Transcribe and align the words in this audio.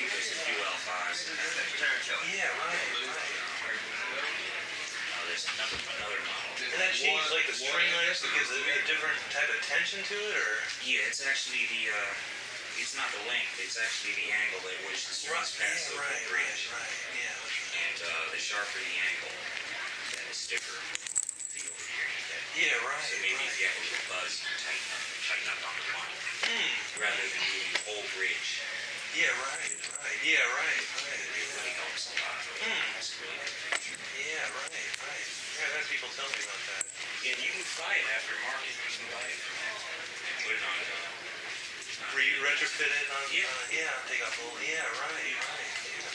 think 0.00 0.16
there's 0.16 0.32
a 0.32 0.40
few 0.48 0.56
L5s 0.56 1.28
that. 1.28 1.60
Yeah, 2.32 2.48
right, 2.56 2.72
there's 5.28 5.44
another 5.60 5.76
another 6.00 6.20
model. 6.24 6.56
And 6.72 6.80
that 6.80 6.96
changes 6.96 7.28
like 7.28 7.44
the 7.44 7.52
string 7.52 7.84
length, 8.00 8.24
gives 8.32 8.48
it 8.48 8.64
a 8.64 8.84
different 8.88 9.20
type 9.28 9.52
of 9.52 9.60
tension 9.68 10.00
to 10.08 10.16
it, 10.16 10.34
or? 10.40 10.52
Yeah, 10.88 11.04
it's 11.04 11.20
actually 11.20 11.68
the. 11.68 11.92
Uh, 11.92 12.80
it's 12.80 12.96
not 12.96 13.12
the 13.12 13.20
length. 13.28 13.60
It's 13.60 13.76
actually 13.76 14.16
the 14.16 14.32
angle 14.32 14.64
at 14.64 14.80
which 14.88 15.04
the 15.04 15.12
strings 15.12 15.52
pass 15.60 15.92
over 15.92 16.00
the 16.00 16.32
bridge. 16.32 16.72
right, 16.72 16.96
yeah. 17.12 17.36
And 17.92 17.98
uh, 18.00 18.32
the 18.32 18.40
sharper 18.40 18.80
the 18.80 18.96
angle, 19.04 19.36
then 20.16 20.24
the 20.24 20.32
stiffer 20.32 20.80
the 21.52 21.60
overhear 21.60 22.08
you 22.08 22.24
get. 22.24 22.40
Yeah, 22.56 22.88
right, 22.88 23.04
So 23.04 23.20
maybe 23.20 23.44
if 23.44 23.52
you 23.60 23.68
have 23.68 23.76
a 23.76 23.84
little 23.84 24.06
buzz, 24.08 24.32
you 24.40 24.48
tighten 24.64 24.88
up, 24.96 25.04
tighten 25.28 25.48
up 25.52 25.60
on 25.60 25.74
the 25.76 25.84
one, 25.92 26.08
Hmm, 26.48 26.72
rather 27.04 27.20
than 27.20 27.42
doing 27.52 27.68
the 27.76 27.82
whole 27.84 28.06
bridge. 28.16 28.64
Yeah, 29.18 29.26
right, 29.42 29.74
right, 29.90 30.18
yeah, 30.22 30.44
right, 30.54 30.82
right, 30.86 31.18
It 31.18 31.46
really 31.50 31.74
helps 31.74 32.10
a 32.10 32.14
lot. 32.22 32.38
It's 32.98 33.10
really 33.18 33.38
good 33.42 34.00
yeah, 34.20 34.46
right, 34.54 34.70
right. 34.70 35.26
Yeah, 35.56 35.66
I've 35.66 35.74
had 35.80 35.86
people 35.90 36.10
tell 36.14 36.28
me 36.30 36.38
about 36.44 36.62
that. 36.70 36.84
Yeah, 37.24 37.34
you 37.40 37.50
can 37.50 37.64
buy 37.80 37.94
it 37.98 38.06
after 38.14 38.36
market. 38.46 38.70
You 38.70 38.90
can 39.00 39.08
buy 39.10 39.26
it 39.26 39.38
from. 39.42 39.56
And 39.58 40.36
put 40.44 40.54
it 40.54 40.62
on. 40.62 40.76
Uh, 40.76 42.14
Re 42.14 42.26
retrofit 42.42 42.90
it 42.90 43.08
on, 43.10 43.24
Yeah. 43.34 43.48
uh, 43.48 43.74
yeah, 43.74 44.08
take 44.10 44.22
off 44.22 44.34
a 44.36 44.42
little, 44.44 44.60
yeah, 44.62 44.82
right, 44.82 45.14
right, 45.18 45.72
yeah. 45.88 46.10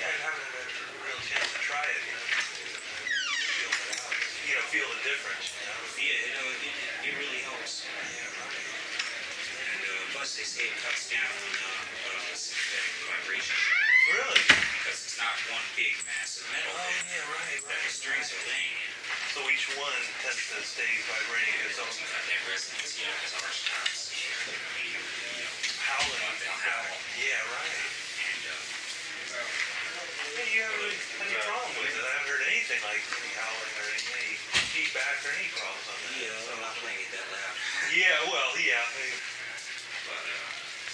Yeah, 0.00 0.10
I 0.10 0.18
haven't 0.24 0.46
had 0.46 0.56
a 0.56 0.64
real 1.04 1.20
chance 1.26 1.48
to 1.52 1.60
try 1.64 1.84
it, 1.84 2.00
you 2.06 2.14
know, 2.16 2.24
feel 3.56 3.72
you 4.46 4.54
know, 4.56 4.64
feel 4.72 4.88
the 4.88 5.02
difference, 5.04 5.44
you 5.52 5.64
know. 5.68 5.80
yeah, 6.00 6.18
you 6.24 6.32
know, 6.38 6.46
it, 6.54 6.60
it 7.08 7.12
really 7.20 7.40
helps. 7.44 7.84
Yeah, 7.84 8.30
right. 8.40 8.55
They 10.36 10.44
say 10.44 10.68
it 10.68 10.76
cuts 10.84 11.08
down 11.08 11.24
on 11.24 11.52
uh, 11.64 12.12
uh, 12.12 12.36
sympathetic 12.36 12.92
vibration 13.08 13.56
Really? 14.12 14.42
because 14.76 15.00
it's 15.08 15.16
not 15.16 15.32
one 15.48 15.64
big 15.72 15.96
mass 16.04 16.36
of 16.36 16.44
metal 16.52 16.76
Oh, 16.76 16.92
yeah, 17.08 17.24
right, 17.32 17.56
that 17.64 17.72
the 17.72 17.72
right. 17.72 17.88
strings 17.88 18.28
are 18.36 18.44
laying 18.44 18.76
in. 18.84 18.90
So 19.32 19.40
each 19.48 19.64
one 19.80 19.96
tends 20.20 20.44
to 20.52 20.60
stay 20.60 20.92
vibrating 21.08 21.56
its 21.64 21.80
own 21.80 21.88
that 21.88 22.40
resonance, 22.52 23.00
you 23.00 23.08
know, 23.08 23.16
has 23.24 23.32
harsh 23.40 23.64
tops. 23.68 24.12
You, 24.12 24.28
you 24.92 25.40
know, 25.40 25.52
howling. 25.88 26.20
Howl. 26.20 26.92
Yeah, 27.16 27.40
right. 27.56 27.80
and 28.28 28.42
uh, 28.52 28.60
Yeah, 30.36 30.48
you 30.52 30.60
haven't 30.68 31.00
had 31.16 31.32
any 31.32 31.40
problem 31.48 31.72
with 31.80 31.92
it. 31.96 32.04
I 32.04 32.12
haven't 32.12 32.28
heard 32.28 32.44
anything 32.52 32.80
like 32.84 33.00
any 33.24 33.32
howling 33.40 33.72
or 33.80 33.86
any, 33.88 34.04
any 34.20 34.32
feedback 34.72 35.16
or 35.24 35.32
any 35.32 35.48
problems 35.56 35.86
on 35.88 35.96
that. 35.96 36.12
yeah, 36.20 36.36
So- 36.44 36.52
I'm 36.56 36.60
not 36.60 36.76
playing 36.84 37.00
it 37.00 37.10
that 37.16 37.24
loud. 37.32 37.54
yeah, 37.96 38.16
well, 38.28 38.52
yeah. 38.60 38.84
they- 39.00 39.20
But 40.06 40.22
uh, 40.22 40.38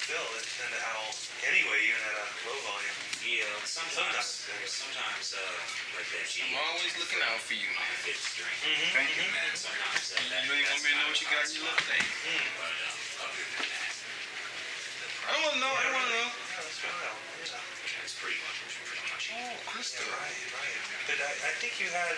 Still, 0.09 0.25
they 0.35 0.43
tend 0.59 0.73
to 0.75 0.81
howl 0.83 1.13
anyway, 1.47 1.79
even 1.87 2.01
at 2.11 2.17
a 2.17 2.27
low 2.49 2.59
volume. 2.67 2.97
yeah, 3.23 3.45
sometimes, 3.93 4.25
Sometimes. 4.25 4.73
sometimes 4.73 5.27
uh, 5.37 5.97
like 6.01 6.09
that 6.17 6.25
G. 6.33 6.41
I'm 6.49 6.57
always 6.73 6.93
looking 6.97 7.21
out 7.29 7.41
for 7.45 7.53
you. 7.53 7.69
on 7.77 7.85
the 7.93 7.99
fifth 8.09 8.25
string. 8.25 8.57
Mm-hmm. 8.65 8.91
Thank 8.97 9.11
you, 9.21 9.27
man. 9.29 9.47
And 9.53 9.61
sometimes 9.61 10.03
that, 10.17 10.25
that, 10.33 10.41
You 10.49 10.53
ain't 10.57 10.69
want 10.73 10.81
me 10.81 10.91
to 10.93 10.97
know 10.97 11.09
what 11.13 11.19
you 11.21 11.29
got 11.29 11.45
hot 11.45 11.53
in 11.53 11.61
your 11.61 11.69
spot. 11.69 11.77
left 11.77 11.93
thing. 11.93 12.05
Mm. 12.25 12.45
But 12.57 12.73
um, 12.89 12.97
other 13.29 13.45
than 13.53 13.67
that, 13.69 13.93
I 15.23 15.29
don't 15.37 15.43
want 15.45 15.55
to 15.57 15.61
know. 15.61 15.73
I 15.77 15.83
don't 15.85 15.97
want 15.97 16.09
to 16.09 16.17
know. 16.17 16.29
That's 16.33 16.79
well, 16.83 17.17
yeah. 17.45 17.61
that's 18.01 18.15
pretty 18.17 18.41
much 18.49 18.57
pretty 18.81 19.05
much. 19.13 19.25
Oh, 19.37 19.55
Crystal. 19.69 20.09
Yeah, 20.09 20.17
right, 20.25 20.41
right. 20.57 20.77
But 21.13 21.19
I, 21.21 21.31
I 21.47 21.53
think 21.61 21.77
you 21.77 21.89
had, 21.93 22.17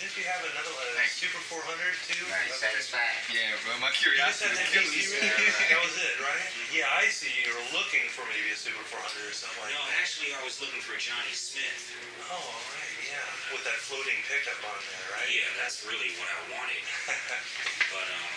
didn't 0.00 0.16
you 0.16 0.26
have 0.28 0.42
another 0.52 0.72
one, 0.76 0.84
a 1.00 1.06
Super 1.08 1.40
400 1.48 1.64
too? 2.06 2.20
Right, 2.28 2.48
Okay. 2.52 2.68
satisfied. 2.72 3.16
Yeah, 3.32 3.56
bro. 3.64 3.76
My 3.80 3.88
You 3.92 4.12
just 4.12 4.40
curiosity 4.42 4.52
had 4.52 4.60
that 4.60 4.68
is 4.68 4.74
killing 4.76 4.92
DC 4.92 5.12
me. 5.16 5.28
That 5.72 5.80
was 5.82 5.96
it, 5.96 6.16
right? 6.20 6.46
Yeah, 6.72 6.88
I 7.00 7.08
see. 7.08 7.32
You 7.44 7.52
were 7.56 7.68
looking 7.76 8.04
for 8.12 8.22
maybe 8.28 8.52
a 8.52 8.58
Super 8.58 8.84
400 8.92 9.00
or 9.28 9.32
something 9.32 9.56
like 9.64 9.72
No, 9.72 9.80
that. 9.80 10.00
actually, 10.04 10.36
I 10.36 10.40
was 10.44 10.60
looking 10.60 10.82
for 10.84 10.94
Johnny 11.00 11.32
Smith. 11.32 11.96
Oh, 12.28 12.36
all 12.36 12.60
right, 12.76 12.94
yeah. 13.08 13.52
With 13.56 13.64
that 13.64 13.78
floating 13.80 14.18
pickup 14.28 14.60
on 14.68 14.78
there, 14.84 15.06
right? 15.16 15.30
Yeah, 15.32 15.48
that's 15.62 15.80
really 15.88 16.12
what 16.20 16.28
I 16.28 16.40
wanted. 16.56 16.82
But 17.94 18.02
um, 18.12 18.34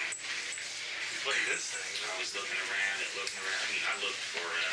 Look 1.28 1.36
at 1.36 1.48
this 1.52 1.76
thing. 1.76 1.92
I 2.08 2.16
was 2.22 2.32
looking 2.32 2.56
around 2.70 2.98
and 3.04 3.12
looking 3.20 3.42
around. 3.44 3.60
I 3.60 3.68
mean, 3.76 3.84
I 3.84 3.94
looked 4.00 4.24
for 4.32 4.46
uh, 4.46 4.72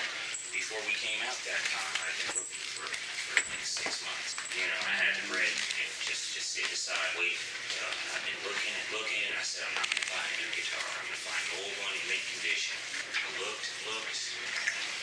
before 0.54 0.78
we 0.86 0.94
came 1.02 1.18
out 1.26 1.34
that 1.42 1.58
time. 1.74 1.94
I'd 2.06 2.14
been 2.22 2.38
looking 2.38 2.62
for 2.76 2.86
for 3.26 3.42
least 3.58 3.82
six 3.82 4.02
months. 4.06 4.38
You 4.54 4.66
know, 4.70 4.80
I 4.86 4.94
had 5.02 5.14
the 5.18 5.26
bread 5.26 5.50
and 5.50 5.90
just 6.06 6.32
just 6.32 6.54
sit 6.54 6.66
aside 6.70 7.10
waiting. 7.18 7.42
Uh, 7.82 8.14
I've 8.14 8.24
been 8.24 8.40
looking 8.46 8.72
and 8.72 8.86
looking, 8.94 9.20
and 9.26 9.34
I 9.34 9.42
said, 9.42 9.66
I'm 9.66 9.74
not 9.82 9.88
gonna 9.90 10.08
buy 10.10 10.22
a 10.22 10.34
new 10.38 10.50
guitar. 10.54 10.86
I'm 10.86 11.06
gonna 11.10 11.26
find 11.26 11.42
an 11.42 11.52
old 11.66 11.74
one 11.82 11.92
in 11.98 12.04
mint 12.06 12.24
condition. 12.38 12.76
I 13.18 13.26
looked 13.42 13.66
and 13.66 13.80
looked. 13.90 14.20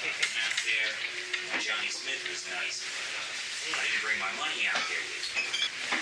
Nothing 0.03 0.33
out 0.43 0.55
there. 0.67 0.91
Johnny 1.63 1.91
Smith 1.91 2.19
was 2.27 2.43
nice, 2.51 2.83
but 2.83 3.11
uh, 3.15 3.79
I 3.79 3.83
didn't 3.87 4.03
bring 4.03 4.19
my 4.19 4.33
money 4.39 4.67
out 4.67 4.83
there 4.91 5.03
with 5.03 5.27
me. 5.37 5.43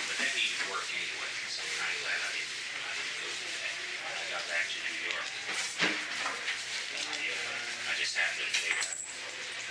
But 0.10 0.16
that 0.22 0.32
needed 0.34 0.62
work 0.74 0.86
anyway, 0.90 1.32
so 1.54 1.62
I'm 1.62 1.74
kind 1.78 1.92
of 1.94 2.00
glad 2.02 2.18
I 2.18 2.30
didn't. 2.34 2.56
I 2.82 2.92
didn't 2.98 3.18
go 3.22 3.28
that. 3.30 3.74
I 4.10 4.24
got 4.34 4.44
back 4.50 4.66
to 4.70 4.78
New 4.82 5.00
York. 5.06 5.28
I, 5.86 7.18
uh, 7.30 7.90
I 7.90 7.94
just 7.98 8.14
happened 8.18 8.50
to 8.50 8.54
take, 8.58 8.80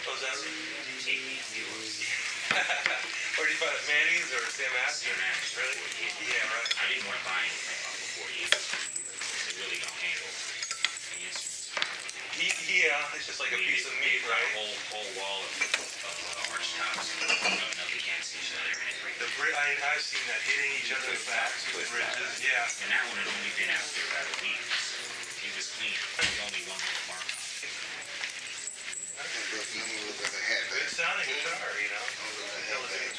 Oh, 0.07 0.17
is 0.17 0.23
that 0.25 0.33
Where 2.51 3.47
did 3.47 3.55
you 3.55 3.61
find 3.63 3.71
it? 3.71 3.85
Manny's 3.87 4.27
or 4.35 4.43
Sam 4.51 4.67
Astor? 4.87 5.07
Sam 5.07 5.21
Astor. 5.23 5.63
Really? 5.63 5.79
Yeah, 6.27 6.51
right. 6.51 6.71
I 6.83 6.85
didn't 6.91 7.07
want 7.07 7.15
to 7.15 7.25
buy 7.27 7.39
anything 7.47 7.79
off 7.87 7.95
before 7.95 8.31
you. 8.35 8.47
They 8.51 9.55
really 9.63 9.79
don't 9.79 9.99
handle 10.03 10.31
the 10.35 11.19
instruments. 11.31 11.71
He- 12.35 12.83
Yeah, 12.83 13.15
it's 13.15 13.27
just 13.31 13.39
like 13.39 13.55
a 13.55 13.59
I 13.59 13.63
mean, 13.63 13.71
piece 13.71 13.87
of 13.87 13.95
they- 13.95 14.03
meat, 14.03 14.23
right? 14.27 14.43
A 14.43 14.53
whole, 14.59 14.75
whole 14.91 15.11
wall 15.21 15.39
of, 15.47 15.53
of 15.63 15.87
uh, 16.11 16.51
arch 16.55 16.69
tops, 16.75 17.07
you 17.23 17.27
know, 17.31 17.71
nothing 17.79 17.99
against 18.03 18.35
each 18.35 18.51
other 18.57 18.73
The 19.23 19.29
bri- 19.39 19.55
I, 19.55 19.79
I've 19.95 20.03
seen 20.03 20.23
that 20.27 20.41
hitting 20.43 20.73
each 20.83 20.91
other 20.91 21.07
in 21.15 21.23
backs 21.31 21.71
with 21.71 21.87
bridges. 21.93 22.35
Yeah. 22.43 22.67
And 22.83 22.89
that 22.91 23.03
one 23.15 23.19
had 23.21 23.29
only 23.31 23.53
been 23.55 23.71
out 23.71 23.87
there 23.95 24.07
about 24.11 24.27
a 24.27 24.37
week. 24.43 24.59
It 24.59 25.53
was 25.55 25.71
clean. 25.79 25.95
There 26.19 26.27
was 26.27 26.41
only 26.51 26.63
one 26.67 26.81
little 26.83 27.05
mark 27.15 27.23
on 27.31 27.39
it. 27.39 27.71
Look 29.21 30.25
at 30.25 30.33
the 30.35 30.43
head. 30.51 30.63
Good 30.73 30.89
sounding 30.91 31.29
guitar, 31.29 31.69
you 31.79 31.91
know. 31.93 32.07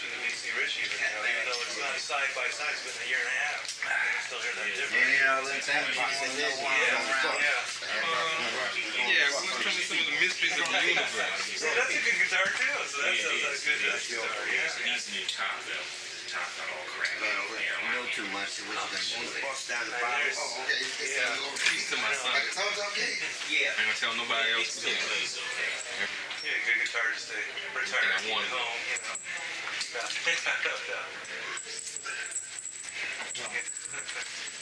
Hell, 0.02 0.18
the 0.18 0.18
difference 0.18 0.18
between 0.18 0.18
the 0.18 0.22
DC 0.26 0.44
Richie, 0.58 0.82
you 0.82 0.98
know, 0.98 1.22
even 1.30 1.46
though 1.46 1.62
it's 1.62 1.78
not 1.78 1.94
side 2.02 2.32
by 2.34 2.48
side, 2.50 2.74
it's 2.74 2.82
been 2.82 2.98
a 3.06 3.10
year 3.10 3.22
and 3.22 3.30
a 3.30 3.38
half. 3.46 3.62
You 3.70 3.86
can 3.86 4.22
still 4.26 4.42
hear 4.42 4.56
that 4.58 4.70
difference. 4.74 4.98
You 4.98 5.22
know, 5.22 5.46
them 5.46 5.62
things 5.62 5.86
you 5.94 6.02
Yeah, 6.74 6.98
yeah. 7.38 7.62
Yeah, 9.12 9.28
we're 9.38 9.62
gonna 9.62 9.82
some 9.86 10.00
of 10.02 10.08
the 10.10 10.18
mysteries 10.22 10.56
of 10.58 10.66
the 10.66 10.82
universe. 10.82 11.62
Yeah, 11.62 11.74
that's 11.78 11.94
a 11.94 12.02
good 12.02 12.18
guitar 12.18 12.46
too. 12.50 12.74
So 12.90 12.98
that 13.06 13.14
Yeah, 13.14 13.30
sounds 13.30 13.62
a 13.62 13.66
good 13.66 13.80
It 13.82 13.92
Dutch 13.92 14.06
is. 14.10 14.18
guitar. 14.18 14.42
Yeah. 14.50 14.80
It 14.82 14.86
needs 14.90 15.06
a 15.06 15.14
new 15.14 15.28
top 15.30 15.58
though. 15.70 15.86
The 15.86 16.30
top 16.34 16.50
got 16.58 16.68
all 16.72 16.86
cracked. 16.98 17.22
Man, 17.22 17.30
out 17.38 17.46
we 17.52 17.62
you 17.62 17.90
know 17.94 18.06
too 18.16 18.28
much. 18.34 18.50
So 18.58 18.62
what 18.72 18.78
you 18.82 18.90
gonna 18.90 19.30
do? 19.30 19.42
Bust 19.46 19.70
down 19.70 19.84
the 19.86 19.94
bottom. 20.02 20.34
Oh, 20.34 20.64
okay. 20.66 20.82
It's 20.82 21.14
Yeah. 21.14 21.30
a 21.30 21.38
little 21.38 21.58
Peace 21.70 21.88
to 21.94 21.98
my 22.02 22.14
son. 22.18 22.32
Like 22.34 22.48
a 22.50 22.54
thumbs 22.58 22.80
up 22.82 22.92
game. 22.98 23.18
Yeah. 23.52 23.70
I 23.76 23.86
ain't 23.86 23.94
gonna 23.94 24.02
tell 24.02 24.14
nobody 24.18 24.48
else 24.58 24.70
to 24.80 24.88
do 24.88 24.90
it 24.90 24.98
it. 24.98 25.06
plays 25.06 25.38
okay. 25.38 26.10
Yeah, 26.42 26.58
good 26.66 26.78
guitar 26.88 27.06
just 27.14 27.30
to 27.30 27.38
retire 27.78 28.02
And 28.02 28.12
I 28.12 28.18
and 28.18 28.24
keep 28.26 28.34
wanted 28.34 28.50
it 28.50 28.56
it. 28.56 28.58
home, 28.58 28.82
you 28.90 28.98
know. 29.06 29.16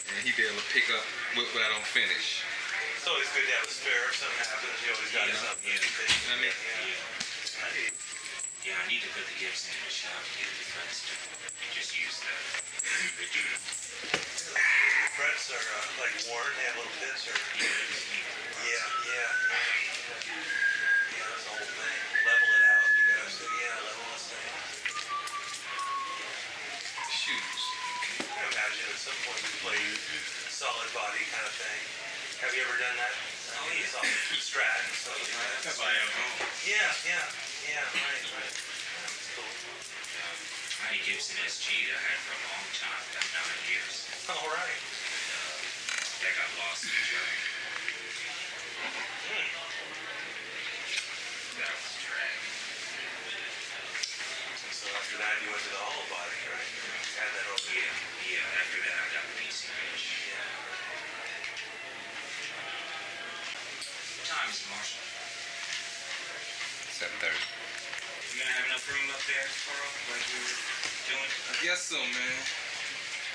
And 0.10 0.26
he 0.26 0.34
be 0.34 0.42
able 0.42 0.58
to 0.58 0.70
pick 0.74 0.90
up 0.90 1.06
what, 1.38 1.46
what 1.54 1.62
I 1.62 1.70
don't 1.70 1.86
finish. 1.86 2.42
It's 2.98 3.06
always 3.06 3.30
good 3.38 3.46
to 3.46 3.54
have 3.62 3.70
a 3.70 3.74
spare 3.74 4.10
if 4.10 4.18
something 4.18 4.42
happens. 4.42 4.74
You 4.82 4.90
always 4.98 5.14
got 5.14 5.30
Yeah, 5.30 5.38
something. 5.38 5.70
yeah. 5.70 5.78
to 5.86 5.90
fix. 5.94 6.10
I 6.34 6.36
mean, 6.42 6.50
yeah. 6.50 7.62
I 7.62 7.70
need- 7.78 7.94
Yeah, 8.66 8.74
I 8.82 8.86
need 8.90 9.06
to 9.06 9.10
put 9.14 9.22
the 9.30 9.38
gifts 9.38 9.70
in 9.70 9.78
the 9.86 9.94
shop 9.94 10.18
and 10.18 10.34
get 10.42 10.50
the 10.50 10.66
frets 10.74 11.06
done. 11.06 11.22
Just 11.78 11.94
use 11.94 12.18
them. 12.26 12.42
the 12.82 13.22
original. 13.22 13.62
frets 15.14 15.46
are 15.54 15.62
uh, 15.62 16.02
like 16.02 16.16
worn. 16.26 16.50
They 16.58 16.66
have 16.74 16.78
little 16.82 16.96
pits 17.06 17.30
or. 17.30 17.38
Yeah, 17.54 17.70
just 17.70 18.10
leave 18.10 18.26
it. 18.26 18.66
Yeah, 18.66 18.82
yeah, 19.06 19.14
yeah. 19.14 19.30
Yeah, 20.26 20.59
some 29.10 29.26
point 29.26 29.42
you 29.42 29.54
play 29.66 29.82
solid 30.54 30.86
body 30.94 31.26
kind 31.34 31.42
of 31.42 31.56
thing. 31.58 31.82
Have 32.46 32.54
you 32.54 32.62
ever 32.62 32.78
done 32.78 32.94
that? 32.94 33.10
Oh, 33.58 33.66
yeah. 33.74 33.90
Strat 34.38 34.70
and 34.86 34.94
stuff 34.94 35.18
like 35.18 35.34
that. 35.34 35.66
That's 35.66 35.82
why 35.82 35.90
I'm 35.90 36.14
home. 36.14 36.46
Yeah, 36.62 36.78
yeah, 37.10 37.26
yeah, 37.74 37.82
right, 37.90 38.22
right. 38.38 38.54
That's 38.54 39.34
cool. 39.34 39.50
Um, 39.50 40.94
a 40.94 40.98
Gibson 41.02 41.42
SG 41.42 41.90
that 41.90 41.98
I 41.98 42.04
had 42.06 42.22
for 42.22 42.38
a 42.38 42.42
long 42.54 42.70
time, 42.78 43.02
about 43.10 43.28
nine 43.34 43.62
years. 43.66 44.06
All 44.30 44.46
right. 44.54 44.78
Uh, 44.78 45.58
that 46.22 46.34
got 46.38 46.50
lost 46.62 46.86
in 46.86 46.94
Germany. 46.94 47.50
Hmm. 49.26 49.50
That 51.58 51.72
was 51.74 51.98
a 51.98 52.02
drag. 52.06 52.38
And 54.70 54.76
so 54.78 54.86
after 54.94 55.18
that, 55.18 55.34
you 55.42 55.50
went 55.50 55.66
to 55.66 55.72
the 55.74 55.82
hollow 55.82 56.06
body, 56.14 56.38
right? 56.46 56.70
You 56.78 57.18
had 57.20 57.32
that 57.36 57.46
over 57.52 57.68
Yeah, 57.74 57.92
yeah. 58.32 58.62
After 58.64 58.80
that, 58.80 58.96
I 58.96 59.08
got 59.12 59.26
the 59.28 59.36
PC 59.44 59.68
Rich. 59.68 60.32
Yeah. 60.32 60.48
What 64.50 64.58
time 64.58 64.66
is 64.66 64.74
Marshall? 64.74 65.06
Seven 66.98 67.14
thirty. 67.22 67.38
You 67.38 68.42
gonna 68.42 68.50
have 68.58 68.66
enough 68.66 68.82
room 68.90 69.06
up 69.14 69.22
there, 69.30 69.46
Carl, 69.46 69.94
like 70.10 70.26
we 70.26 70.42
were 70.42 70.58
doing? 71.06 71.30
I 71.54 71.56
guess 71.62 71.86
so, 71.86 72.02
man. 72.02 72.38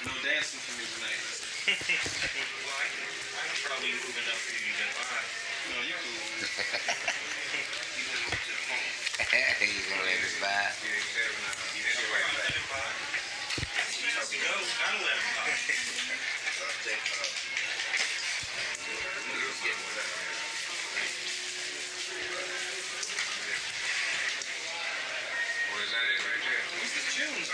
No 0.03 0.11
dancing 0.27 0.59
for 0.59 0.75
me 0.75 0.83
tonight. 0.91 1.23
Well, 2.67 2.75
I 2.83 2.87
can, 2.91 3.07
I 3.31 3.47
can 3.47 3.63
probably 3.63 3.95
move 3.95 4.11
enough 4.27 4.43
for 4.43 4.59
you 4.59 4.67
to 4.67 4.75
get 4.75 4.91
by. 4.99 5.23
No, 5.71 5.87
you 5.87 5.95
cool. 6.03 6.19
You 7.95 8.03
live 8.11 8.35
up 8.35 8.35
to 8.35 8.51
the 8.51 8.63
home. 8.75 8.91
He's 9.71 9.87
gonna 9.95 10.03
let 10.03 10.19
us 10.19 10.35
by. 10.43 10.51
Yeah, 10.51 10.99
exactly. 10.99 11.79
You 11.79 11.83
did 11.87 11.95
it 11.95 12.11
right 12.11 12.27
back. 12.43 12.59
You 12.59 14.11
have 14.19 14.27
to 14.35 14.39
go, 14.43 14.51
gotta 14.51 14.99
let 14.99 15.15
him 15.15 15.31
by. 15.39 15.47
Or 25.75 25.83
is 25.83 25.91
that 25.91 26.07
it 26.07 26.23
right 26.23 26.43
there? 26.45 27.04
This 27.15 27.31
is 27.31 27.31
June's 27.31 27.47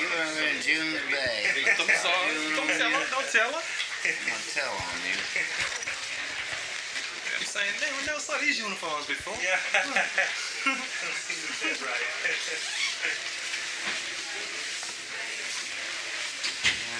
You 0.00 0.08
are 0.16 0.32
in 0.48 0.56
June's 0.64 0.96
bag. 1.12 1.44
I'm 1.60 1.92
sorry. 2.00 2.32
Don't 2.56 2.72
tell 2.72 2.88
her. 2.88 3.04
Don't 3.12 3.28
tell 3.28 3.52
her. 3.52 3.60
I'm 3.60 4.16
gonna 4.24 4.48
tell 4.48 4.72
on 4.72 4.96
you. 5.04 5.12
I'm 7.36 7.44
saying, 7.44 7.68
damn, 7.84 7.92
we 8.00 8.08
never 8.08 8.16
saw 8.18 8.40
these 8.40 8.56
uniforms 8.56 9.04
before. 9.04 9.36
Yeah. 9.44 9.60
right. 11.84 12.08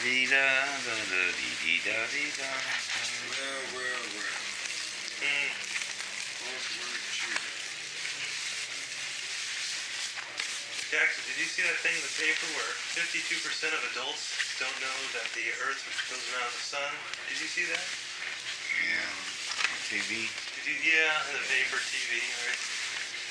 Dee-da, 0.04 0.36
da-da, 0.36 1.22
dee-dee-da, 1.40 1.96
dee-da. 2.12 2.52
Well, 3.32 3.80
well, 3.80 4.04
well. 4.12 4.36
Mm. 5.24 5.51
Jackson, 10.92 11.24
did 11.24 11.40
you 11.40 11.48
see 11.48 11.64
that 11.64 11.80
thing 11.80 11.96
in 11.96 12.04
the 12.04 12.14
paper 12.20 12.44
where 12.52 12.68
52% 13.00 13.16
of 13.72 13.80
adults 13.96 14.28
don't 14.60 14.76
know 14.84 14.98
that 15.16 15.24
the 15.32 15.48
Earth 15.64 15.80
goes 16.12 16.20
around 16.36 16.52
the 16.52 16.60
sun? 16.68 16.92
Did 17.32 17.40
you 17.40 17.48
see 17.48 17.64
that? 17.64 17.80
Yeah. 18.76 19.00
On 19.72 19.78
TV. 19.88 20.28
Did 20.28 20.64
you? 20.68 20.76
Yeah, 20.84 21.32
in 21.32 21.40
the 21.40 21.48
paper, 21.48 21.80
TV. 21.80 22.20
Right? 22.20 22.60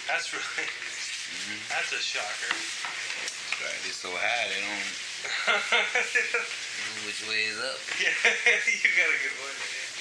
That's 0.10 0.34
really. 0.34 0.66
Mm-hmm. 0.66 1.62
That's 1.69 1.94
a 1.94 2.02
shocker. 2.02 2.50
That's 2.50 3.62
right. 3.62 3.81
It's 3.86 4.02
so 4.02 4.10
high 4.10 4.50
they 4.50 4.57
don't 4.66 4.74
know 5.54 7.06
which 7.06 7.22
way 7.30 7.46
is 7.46 7.62
up. 7.62 7.78
yeah, 8.02 8.10
you 8.74 8.90
got 8.98 9.06
a 9.06 9.19
good 9.22 9.38
one. 9.38 9.54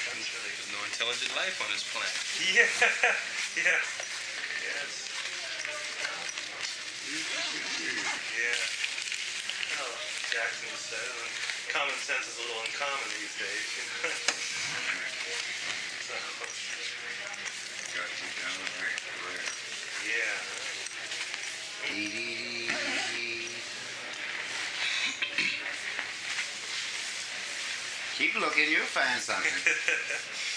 That's 0.09 0.33
really. 0.33 0.49
There's 0.57 0.73
no 0.73 0.81
intelligent 0.89 1.37
life 1.37 1.61
on 1.61 1.69
this 1.69 1.85
planet. 1.93 2.17
Yeah, 2.41 2.73
yeah, 3.69 3.85
yes. 4.65 5.11
Yeah. 7.11 8.55
Oh, 9.83 10.20
Jackson 10.31 10.71
says 10.79 11.11
and 11.11 11.75
common 11.75 11.99
sense 12.07 12.23
is 12.31 12.39
a 12.39 12.43
little 12.47 12.63
uncommon 12.63 13.03
these 13.19 13.35
days. 13.35 13.67
You 13.75 13.83
know? 13.83 14.15
so, 16.07 16.15
Got 17.99 18.07
you 18.15 18.31
down 18.39 18.55
right 18.79 18.95
there. 18.95 19.43
yeah. 20.07 20.39
Keep 28.19 28.39
looking, 28.39 28.71
you'll 28.71 28.87
find 28.87 29.19
something. 29.21 29.51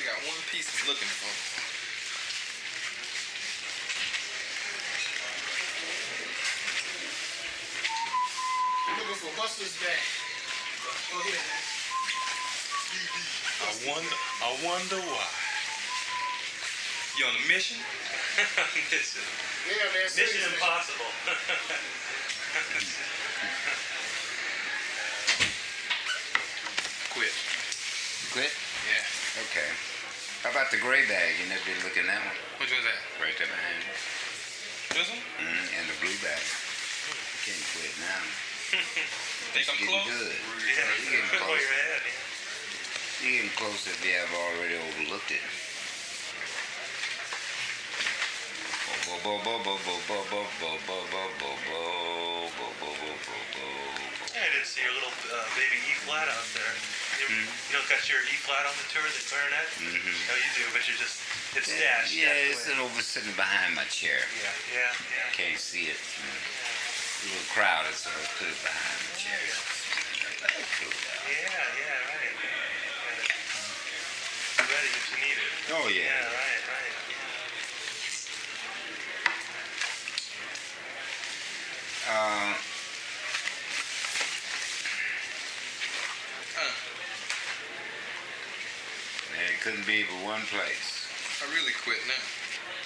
You 0.00 0.06
got 0.06 0.16
one 0.24 0.40
piece 0.50 0.64
he's 0.64 0.88
looking 0.88 1.08
for. 1.20 1.69
Looking 9.20 9.36
for 9.36 9.42
Buster's 9.42 9.76
bag. 9.84 10.00
Go 11.12 11.20
ahead. 11.20 11.36
I 13.60 13.70
wonder. 13.84 14.16
I 14.16 14.50
wonder 14.64 14.96
why. 15.12 15.28
You 17.20 17.28
on 17.28 17.36
a 17.36 17.44
mission? 17.52 17.76
Mission, 18.88 19.20
Yeah, 19.68 19.92
that's 19.92 20.16
Mission 20.16 20.40
it. 20.40 20.56
Impossible. 20.56 21.12
Quit. 27.12 27.34
Quit? 28.32 28.52
Yeah. 28.88 29.04
Okay. 29.44 29.68
How 30.44 30.50
about 30.50 30.70
the 30.72 30.80
gray 30.80 31.04
bag? 31.04 31.36
You 31.44 31.52
never 31.52 31.64
been 31.68 31.76
looking 31.84 32.08
at 32.08 32.16
that 32.16 32.24
one? 32.24 32.40
Which 32.56 32.72
one's 32.72 32.88
that? 32.88 32.96
Right 33.20 33.36
there 33.36 33.52
behind 33.52 33.84
you. 33.84 33.92
This 34.96 35.12
one? 35.12 35.20
Mm, 35.44 35.64
and 35.76 35.84
the 35.92 35.96
blue 36.00 36.16
bag. 36.24 36.40
You 36.40 37.52
can't 37.52 37.66
quit 37.76 37.92
now. 38.00 38.24
Think 38.70 39.66
I'm 39.66 39.82
close? 39.82 40.06
Good. 40.06 40.30
Yeah. 40.30 40.86
You're 41.10 41.26
getting 41.26 41.42
close. 41.42 41.50
Where 41.50 41.58
you're 41.58 41.74
at, 41.90 42.06
yeah. 42.06 42.14
You're 43.18 43.34
getting 43.42 43.54
close 43.58 43.82
if 43.90 43.98
you 44.06 44.14
have 44.14 44.30
already 44.30 44.78
overlooked 44.78 45.34
it. 45.34 45.42
Yeah, 54.30 54.46
I 54.46 54.54
did 54.54 54.62
see 54.62 54.86
your 54.86 54.94
little 54.94 55.10
uh, 55.34 55.42
baby 55.58 55.82
E 55.82 55.98
flat 56.06 56.30
out 56.30 56.46
there. 56.54 56.70
You, 57.18 57.26
mm-hmm. 57.26 57.74
you 57.74 57.74
know, 57.74 57.82
got 57.90 58.06
your 58.06 58.22
E 58.22 58.38
flat 58.38 58.62
on 58.70 58.74
the 58.78 58.86
tour, 58.94 59.02
the 59.02 59.18
clarinet. 59.26 59.66
Mm-hmm. 59.82 60.14
No, 60.30 60.32
you 60.38 60.50
do, 60.54 60.62
but 60.70 60.86
you're 60.86 60.94
just 60.94 61.18
it's 61.58 61.66
yeah, 61.66 62.06
stashed. 62.06 62.14
Yeah, 62.14 62.54
it's 62.54 62.70
over 62.70 63.02
sitting 63.02 63.34
behind 63.34 63.74
my 63.74 63.82
chair. 63.90 64.22
Yeah, 64.38 64.54
yeah, 64.70 64.94
yeah. 65.10 65.34
Can't 65.34 65.58
see 65.58 65.90
it. 65.90 65.98
Yeah 65.98 66.89
little 67.24 67.46
crowded, 67.52 67.94
so 67.94 68.08
I 68.10 68.24
put 68.38 68.48
it 68.48 68.60
behind 68.64 69.00
the 69.04 69.14
chair. 69.20 69.40
Yeah, 70.40 71.52
yeah, 71.52 72.08
right. 72.08 72.32
Yeah. 72.40 73.36
Ready 74.64 74.90
if 74.94 75.06
you 75.10 75.18
need 75.20 75.38
it. 75.38 75.52
Oh 75.74 75.88
Yeah, 75.88 76.00
yeah. 76.00 76.24
right, 76.32 76.62
right. 76.70 76.94
Uh, 82.10 82.54
Uh, 86.58 86.62
it 89.48 89.60
couldn't 89.62 89.86
be 89.86 90.02
but 90.04 90.18
one 90.26 90.42
place. 90.50 91.06
I 91.40 91.46
really 91.54 91.72
quit 91.84 91.98
now. 92.08 92.24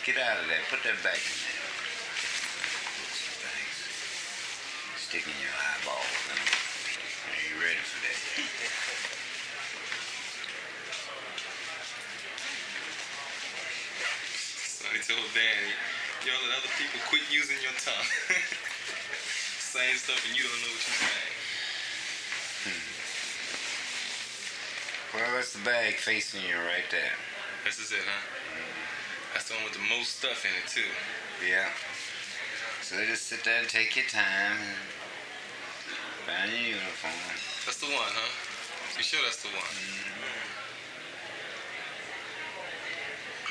Get 0.04 0.18
out 0.20 0.38
of 0.42 0.46
there. 0.48 0.60
Put 0.70 0.82
that 0.84 1.00
back 1.02 1.16
in 1.18 1.36
there. 1.42 1.64
Thanks. 3.40 3.78
Stick 5.08 5.24
in 5.26 5.36
your 5.40 5.54
eyeballs. 5.56 6.14
Huh? 6.28 6.38
Are 6.38 7.40
you 7.40 7.54
ready 7.58 7.80
for 7.82 7.98
that? 8.04 8.18
So 14.74 14.84
I 14.92 14.98
told 15.00 15.24
Danny, 15.32 15.72
y'all 16.26 16.40
let 16.44 16.58
other 16.60 16.72
people 16.76 17.00
quit 17.14 17.30
using 17.30 17.62
your 17.62 17.70
tongue. 17.78 18.10
saying 19.62 19.94
stuff 20.02 20.18
and 20.26 20.34
you 20.34 20.42
don't 20.42 20.58
know 20.66 20.74
what 20.74 20.82
you're 20.82 20.98
saying. 20.98 21.38
Hmm. 22.66 22.82
Well, 25.14 25.30
that's 25.38 25.54
the 25.54 25.62
bag 25.62 25.94
facing 25.94 26.42
you 26.42 26.58
right 26.58 26.90
there. 26.90 27.14
This 27.62 27.78
is 27.78 27.94
it, 27.94 28.02
huh? 28.02 28.18
Hmm. 28.50 29.30
That's 29.30 29.46
the 29.46 29.54
one 29.54 29.62
with 29.62 29.78
the 29.78 29.86
most 29.94 30.18
stuff 30.18 30.42
in 30.42 30.50
it, 30.58 30.66
too. 30.66 30.90
Yeah. 31.38 31.70
So 32.82 32.98
they 32.98 33.06
just 33.06 33.30
sit 33.30 33.46
there 33.46 33.62
and 33.62 33.70
take 33.70 33.94
your 33.94 34.10
time 34.10 34.58
and 34.58 34.82
find 36.26 36.50
your 36.50 36.82
uniform. 36.82 37.14
That's 37.62 37.78
the 37.78 37.94
one, 37.94 38.10
huh? 38.10 38.34
You 38.98 39.06
sure 39.06 39.22
that's 39.22 39.38
the 39.38 39.54
one? 39.54 39.62
Mm-hmm. 39.62 40.18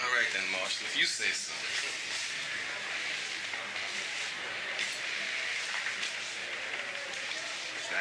All 0.03 0.11
right 0.19 0.27
then, 0.35 0.43
Marshall, 0.51 0.83
if 0.83 0.99
you 0.99 1.07
say 1.07 1.31
so. 1.31 1.55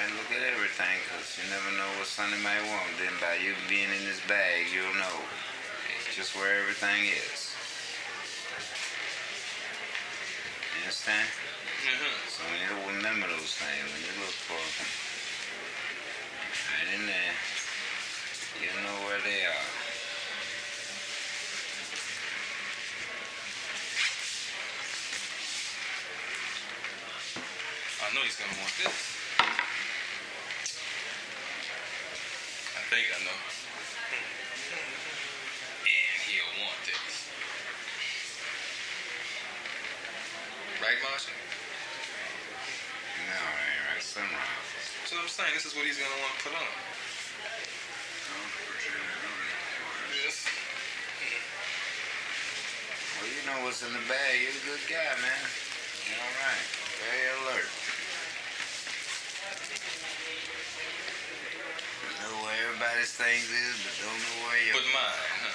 And 0.02 0.18
look 0.18 0.34
at 0.34 0.42
everything, 0.50 0.98
cause 1.14 1.38
you 1.38 1.46
never 1.46 1.70
know 1.78 1.86
what 1.94 2.10
Sonny 2.10 2.34
might 2.42 2.62
want. 2.66 2.90
Then 2.98 3.14
by 3.22 3.38
you 3.38 3.54
being 3.70 3.86
in 3.86 4.02
this 4.02 4.18
bag, 4.26 4.66
you'll 4.74 4.98
know 4.98 5.16
just 6.10 6.34
where 6.34 6.58
everything 6.58 7.06
is. 7.06 7.54
You 10.74 10.82
understand? 10.82 11.22
Uh-huh. 11.22 12.18
So 12.34 12.42
when 12.50 12.58
you 12.58 12.98
remember 12.98 13.30
those 13.30 13.54
things, 13.54 13.86
when 13.94 14.02
you 14.02 14.14
look 14.18 14.34
for 14.42 14.58
them, 14.58 14.90
right 16.50 16.90
in 16.98 17.06
there, 17.06 17.34
you 18.58 18.74
know 18.82 18.98
where 19.06 19.22
they 19.22 19.46
are. 19.46 19.70
I 28.02 28.14
know 28.14 28.22
he's 28.26 28.34
gonna 28.34 28.58
want 28.58 28.74
this. 28.82 29.21
Think 32.92 33.08
I 33.08 33.24
know. 33.24 33.40
And 35.80 36.20
he'll 36.28 36.52
want 36.60 36.76
this. 36.84 37.32
Right, 40.76 41.00
Marshall? 41.00 41.32
No, 43.32 43.32
it 43.32 43.64
ain't 43.64 43.96
right. 43.96 44.04
Something 44.04 44.36
wrong. 44.36 44.60
So 45.08 45.16
I'm 45.16 45.24
saying 45.24 45.56
this 45.56 45.64
is 45.64 45.72
what 45.72 45.88
he's 45.88 45.96
gonna 45.96 46.20
want 46.20 46.36
to 46.36 46.40
put 46.44 46.52
on. 46.52 46.68
Yes. 50.12 50.44
Well, 53.16 53.28
you 53.32 53.40
know 53.48 53.56
what's 53.64 53.80
in 53.80 53.88
the 53.96 54.04
bag. 54.04 54.36
You're 54.36 54.52
a 54.52 54.68
good 54.68 54.84
guy, 54.84 55.16
man. 55.24 55.44
You're 56.12 56.20
all 56.20 56.36
right. 56.44 56.64
Very 57.00 57.40
alert. 57.40 57.72
Know 62.20 62.46
where 62.92 63.00
everybody's 63.00 63.16
things 63.16 63.48
is, 63.48 63.76
but 63.84 63.94
don't 64.04 64.20
know 64.20 64.36
where 64.44 64.60
yours. 64.68 64.76
But 64.76 64.88
mine, 64.92 65.28
huh? 65.40 65.52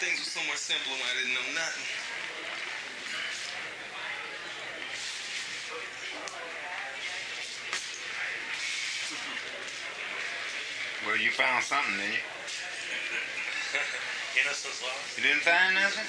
Things 0.00 0.18
were 0.18 0.26
so 0.26 0.42
much 0.48 0.58
simpler 0.58 0.94
when 0.94 1.06
I 1.06 1.14
didn't 1.22 1.34
know 1.34 1.54
nothing. 1.54 2.01
You 11.22 11.30
found 11.30 11.62
something, 11.62 11.94
didn't 12.02 12.18
you? 12.18 12.24
Innocence 14.42 14.82
lost. 14.82 15.16
You 15.16 15.22
didn't 15.22 15.44
find 15.46 15.74
nothing? 15.78 16.02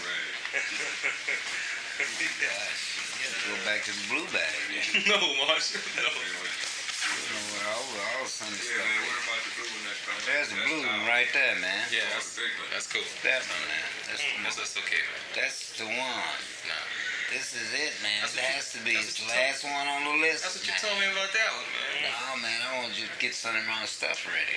yeah. 0.58 2.50
Gosh, 2.50 2.82
you 3.22 3.30
gotta 3.30 3.42
go 3.46 3.56
back 3.68 3.80
to 3.86 3.92
the 3.94 4.04
blue 4.10 4.28
bag. 4.34 4.58
No, 5.10 5.20
Marshall, 5.46 5.84
no. 6.00 6.08
know 6.08 7.42
where 7.54 7.68
all, 7.76 7.84
all 7.84 8.26
Sunday 8.26 8.58
Yeah, 8.64 8.80
stuff 8.80 8.88
man, 8.88 9.04
what 9.04 9.20
about 9.28 9.42
the 9.44 9.52
blue 9.60 9.70
one 9.70 9.84
that's 9.86 10.02
coming? 10.08 10.24
There's 10.24 10.50
the 10.50 10.56
That's 10.58 10.68
blue 10.72 10.82
one 10.88 11.04
our- 11.04 11.12
right 11.12 11.30
there, 11.36 11.56
man. 11.62 11.84
Yeah, 11.92 12.08
that's, 12.16 12.32
the 12.34 12.42
big 12.48 12.54
one. 12.58 12.70
that's 12.72 12.88
cool. 12.90 13.06
That 13.28 13.42
one, 13.44 13.64
man. 13.70 13.86
That's 14.08 14.24
the, 14.24 14.32
That's, 14.44 14.58
that's 14.58 14.76
okay, 14.82 15.04
man. 15.04 15.22
that's 15.36 15.60
the 15.78 15.88
one. 15.92 16.32
Nah. 16.66 16.86
This 17.32 17.52
is 17.58 17.70
it, 17.76 17.94
man. 18.06 18.24
That's 18.24 18.34
It 18.34 18.40
what 18.40 18.48
you- 18.48 18.56
has 18.56 18.66
to 18.74 18.80
be. 18.88 18.94
It's 18.98 19.20
the 19.20 19.28
you 19.28 19.36
last 19.36 19.62
one 19.68 19.86
on 19.92 20.02
the 20.08 20.16
list. 20.24 20.48
That's 20.48 20.56
what 20.58 20.66
you 20.68 20.74
man. 20.74 20.84
told 20.88 20.98
me 21.04 21.08
about 21.12 21.32
that 21.36 21.50
one, 21.54 21.68
man. 21.76 21.92
No, 22.08 22.30
man, 22.40 22.60
I 22.64 22.70
want 22.82 22.94
you 22.96 23.06
to 23.12 23.16
get 23.20 23.36
some 23.36 23.54
of 23.58 23.66
my 23.68 23.84
stuff 23.84 24.24
ready. 24.30 24.56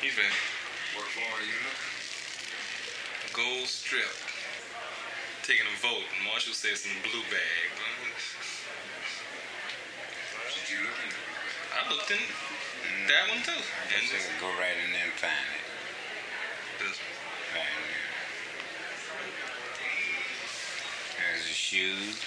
He's 0.00 0.14
ready. 0.14 0.30
What 0.94 1.10
for 1.10 1.26
are 1.26 1.42
you? 1.42 1.58
Gold 3.34 3.66
strip. 3.66 4.14
Taking 5.42 5.66
a 5.66 5.74
vote. 5.82 6.06
and 6.14 6.22
Marshall 6.22 6.54
says 6.54 6.86
in 6.86 6.94
the 7.02 7.08
blue 7.10 7.26
bag. 7.34 7.66
Did 10.54 10.70
you 10.70 10.86
look 10.86 10.94
in 11.02 11.10
the 11.10 11.18
I 11.74 11.90
looked 11.90 12.14
in 12.14 12.22
mm-hmm. 12.22 13.10
that 13.10 13.26
one 13.26 13.42
too. 13.42 13.58
And 13.58 14.06
Just 14.06 14.14
this, 14.14 14.30
go 14.38 14.46
right 14.62 14.78
in 14.86 14.94
there 14.94 15.02
and 15.02 15.18
find 15.18 15.34
it. 15.34 15.66
this 16.78 17.02
Right 17.50 17.66
in 17.66 17.82
there. 17.90 18.06
There's 21.18 21.42
the 21.42 21.58
shoes. 21.58 22.22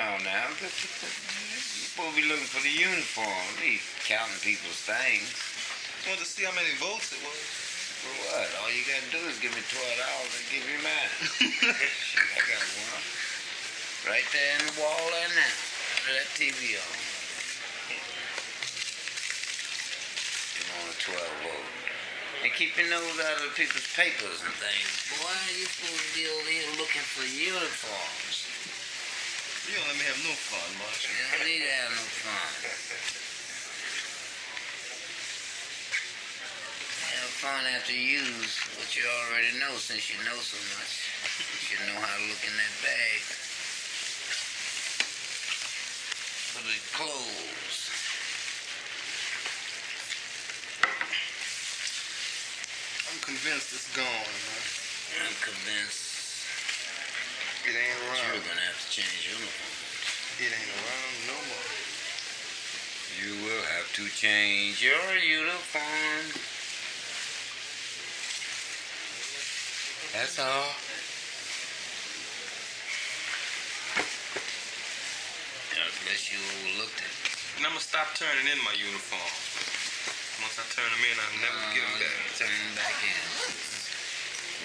Oh, 0.00 0.16
now, 0.22 0.46
you're 0.60 0.70
supposed 0.70 2.14
to 2.14 2.22
be 2.22 2.28
looking 2.28 2.37
for 2.48 2.64
the 2.64 2.72
uniform. 2.72 3.44
Be 3.60 3.76
counting 4.08 4.40
people's 4.40 4.80
things. 4.88 5.28
Just 5.28 6.08
wanted 6.08 6.24
to 6.24 6.28
see 6.32 6.48
how 6.48 6.56
many 6.56 6.72
votes 6.80 7.12
it 7.12 7.20
was. 7.20 7.36
For 8.00 8.12
what? 8.24 8.48
All 8.64 8.72
you 8.72 8.80
gotta 8.88 9.04
do 9.12 9.20
is 9.28 9.36
give 9.36 9.52
me 9.52 9.60
twelve 9.68 9.96
dollars 10.00 10.32
and 10.32 10.46
give 10.48 10.64
me 10.64 10.80
mine. 10.80 11.12
Shit, 12.08 12.24
I 12.24 12.40
got 12.48 12.62
one. 12.88 13.04
Right 14.08 14.24
there 14.32 14.52
in 14.56 14.64
the 14.64 14.76
wall 14.80 15.02
there 15.12 15.28
now. 15.36 15.54
Under 16.00 16.14
that 16.16 16.30
TV 16.40 16.80
on. 16.80 16.94
You 20.56 20.62
want 20.72 20.88
a 20.88 20.96
twelve 21.04 21.36
vote. 21.44 21.68
And 22.40 22.54
keep 22.56 22.72
your 22.80 22.88
nose 22.88 23.18
out 23.28 23.44
of 23.44 23.52
people's 23.58 23.92
papers 23.92 24.40
and 24.40 24.54
things. 24.56 24.88
Boy, 25.20 25.36
you 25.52 25.68
supposed 25.68 26.00
to 26.00 26.12
be 26.16 26.24
over 26.32 26.48
here 26.48 26.70
looking 26.80 27.04
for 27.12 27.28
uniforms. 27.28 28.47
You 29.68 29.76
don't 29.76 29.84
let 29.84 30.00
me 30.00 30.04
have 30.08 30.24
no 30.24 30.32
fun, 30.32 30.64
Marshall. 30.80 31.12
You 31.12 31.28
don't 31.28 31.44
need 31.44 31.60
to 31.60 31.72
have 31.76 31.92
no 31.92 32.00
fun. 32.00 32.40
Have 37.12 37.32
fun 37.36 37.68
after 37.76 37.92
you 37.92 38.16
use 38.16 38.56
what 38.80 38.88
you 38.96 39.04
already 39.04 39.52
know 39.60 39.76
since 39.76 40.08
you 40.08 40.16
know 40.24 40.40
so 40.40 40.56
much. 40.72 41.04
You 41.52 41.60
should 41.60 41.84
know 41.84 42.00
how 42.00 42.16
to 42.16 42.24
look 42.32 42.40
in 42.48 42.56
that 42.56 42.74
bag. 42.80 43.20
For 46.56 46.64
the 46.64 46.80
clothes. 46.96 47.92
I'm 53.04 53.20
convinced 53.20 53.76
it's 53.76 53.92
gone, 53.92 54.32
man. 54.48 55.28
I'm 55.28 55.36
convinced 55.44 56.07
It 57.66 57.74
ain't 57.74 57.74
that 57.74 58.22
you're 58.22 58.34
around. 58.34 58.44
gonna 58.46 58.60
have 58.66 58.78
to 58.80 58.88
change 58.90 59.28
uniforms. 59.28 59.78
It 60.40 60.50
ain't 60.54 60.72
around 60.78 61.14
no 61.26 61.38
more. 61.50 61.68
You 63.18 63.30
will 63.44 63.64
have 63.74 63.88
to 63.98 64.04
change 64.14 64.82
your 64.82 65.02
uniform. 65.18 66.24
That's 70.14 70.38
all. 70.38 70.70
I 75.78 75.90
guess 76.08 76.30
you 76.32 76.38
overlooked 76.38 76.98
it. 77.02 77.12
And 77.58 77.66
I'm 77.66 77.72
gonna 77.72 77.80
stop 77.84 78.14
turning 78.14 78.46
in 78.50 78.58
my 78.64 78.72
uniform. 78.78 79.30
Once 80.40 80.56
I 80.58 80.64
turn 80.70 80.86
them 80.88 81.02
in, 81.04 81.16
I'll 81.18 81.38
never 81.42 81.60
get 81.74 81.82
them 81.82 81.94
Uh, 81.94 82.02
back. 82.06 82.38
Turn 82.38 82.48
them 82.48 82.74
back 82.78 82.96
in. 83.02 83.77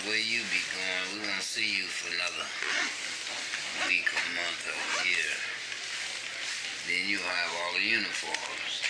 Where 0.03 0.19
you 0.19 0.43
be 0.51 0.59
going, 0.75 1.05
we 1.15 1.19
won't 1.23 1.39
see 1.43 1.63
you 1.63 1.87
for 1.87 2.11
another 2.11 2.43
week, 3.87 4.03
a 4.11 4.23
month, 4.35 4.61
or 4.67 4.75
a 4.75 5.03
year. 5.07 5.31
Then 6.91 7.07
you'll 7.07 7.23
have 7.23 7.51
all 7.63 7.71
the 7.79 7.85
uniforms 7.87 8.83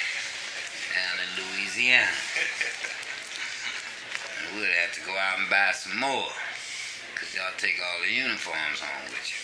down 0.89 1.15
in 1.21 1.29
Louisiana. 1.37 2.09
And 4.41 4.57
we'll 4.57 4.73
have 4.81 4.89
to 4.97 5.01
go 5.05 5.13
out 5.13 5.37
and 5.37 5.45
buy 5.53 5.69
some 5.77 6.01
more. 6.01 6.33
Cause 7.13 7.29
y'all 7.37 7.53
take 7.61 7.77
all 7.77 8.01
the 8.01 8.09
uniforms 8.09 8.81
home 8.81 9.05
with 9.13 9.21
you. 9.29 9.37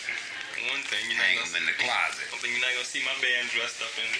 One 0.74 0.82
thing 0.90 1.00
you're 1.06 1.16
Hang 1.22 1.38
not 1.38 1.54
them 1.54 1.62
gonna 1.62 1.70
in 1.70 1.70
the 1.70 1.78
closet. 1.78 2.26
one 2.34 2.42
thing 2.42 2.50
you're 2.52 2.66
not 2.66 2.74
gonna 2.74 2.90
see 2.90 3.00
my 3.06 3.14
band 3.22 3.46
dressed 3.54 3.78
up 3.80 3.94
in. 3.94 4.10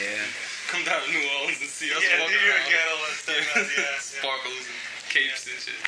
Yeah. 0.00 0.24
Come 0.72 0.82
down 0.88 1.04
to 1.04 1.08
New 1.12 1.22
Orleans 1.44 1.60
and 1.60 1.68
see 1.70 1.92
us 1.92 2.00
Yeah, 2.02 2.24
walking 2.24 2.40
you 2.40 2.50
around. 2.50 2.72
got 2.72 2.84
all 2.90 3.02
that 3.04 3.16
stuff 3.20 3.44
out, 3.52 3.68
yeah, 3.68 3.84
yeah. 3.84 4.00
Sparkles 4.00 4.64
and 4.64 4.80
capes 5.12 5.44
and 5.46 5.60
shit. 5.60 5.78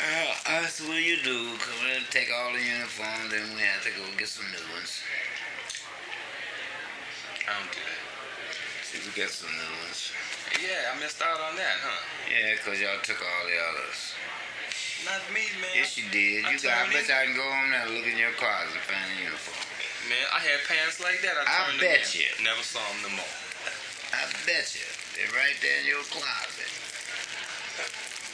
Uh, 0.00 0.32
that's 0.64 0.80
what 0.80 0.96
you 1.02 1.16
do. 1.22 1.52
Come 1.60 1.80
in 1.90 1.96
and 2.00 2.06
take 2.10 2.28
all 2.32 2.52
the 2.52 2.62
uniforms, 2.62 3.30
then 3.30 3.44
we 3.54 3.60
have 3.60 3.84
to 3.84 3.90
go 3.92 4.04
get 4.16 4.28
some 4.28 4.46
new 4.48 4.64
ones. 4.72 5.02
I 7.44 7.52
don't 7.58 7.68
do 7.68 7.82
that. 7.84 8.00
See, 8.86 8.98
we 9.04 9.10
got 9.12 9.28
some 9.30 9.50
new 9.52 9.70
ones. 9.84 10.12
Yeah, 10.56 10.94
I 10.94 10.98
missed 10.98 11.20
out 11.20 11.38
on 11.40 11.56
that, 11.56 11.76
huh? 11.84 12.00
Yeah, 12.32 12.56
'cause 12.64 12.80
y'all 12.80 12.98
took 13.02 13.20
all 13.20 13.44
the 13.46 13.58
others. 13.70 14.14
Not 15.04 15.20
me, 15.32 15.44
man. 15.60 15.70
Yes, 15.74 15.96
you 15.96 16.08
did. 16.10 16.44
I 16.46 16.50
You 16.52 16.58
got. 16.60 16.88
I 16.88 16.92
bet 16.92 17.04
in- 17.04 17.08
you 17.08 17.14
I 17.14 17.24
can 17.26 17.36
go 17.36 17.44
home 17.50 17.70
now, 17.70 17.84
look 17.86 18.06
in 18.06 18.16
your 18.18 18.32
closet, 18.32 18.72
and 18.74 18.82
find 18.84 19.04
a 19.18 19.22
uniform. 19.22 19.60
Man, 20.08 20.26
I 20.32 20.38
had 20.40 20.64
pants 20.66 21.00
like 21.00 21.20
that. 21.22 21.36
I, 21.36 21.44
I 21.44 21.76
bet 21.78 22.14
in. 22.14 22.20
you. 22.20 22.28
Never 22.44 22.62
saw 22.62 22.80
them 22.92 23.02
no 23.02 23.08
more. 23.20 23.34
I 24.40 24.46
bet 24.48 24.72
you 24.72 24.88
they're 25.12 25.36
right 25.36 25.52
there 25.60 25.84
in 25.84 25.86
your 25.92 26.00
closet. 26.08 26.72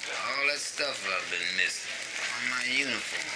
All 0.06 0.46
that 0.46 0.62
stuff 0.62 1.02
I've 1.02 1.26
been 1.34 1.42
missing. 1.58 1.90
All 2.22 2.46
my 2.54 2.62
uniform. 2.70 3.26